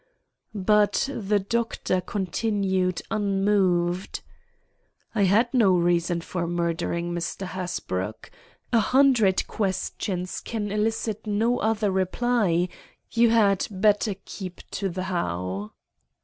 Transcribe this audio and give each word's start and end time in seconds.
But 0.55 1.07
the 1.15 1.37
Doctor 1.37 2.01
continued 2.01 3.03
unmoved: 3.11 4.23
"I 5.13 5.25
had 5.25 5.53
no 5.53 5.73
reason 5.77 6.21
for 6.21 6.47
murdering 6.47 7.11
Mr. 7.13 7.45
Hasbrouck. 7.45 8.31
A 8.73 8.79
hundred 8.79 9.45
questions 9.45 10.39
can 10.39 10.71
elicit 10.71 11.27
no 11.27 11.59
other 11.59 11.91
reply; 11.91 12.67
you 13.11 13.29
had 13.29 13.67
better 13.69 14.15
keep 14.25 14.61
to 14.71 14.89
the 14.89 15.03
how." 15.03 15.73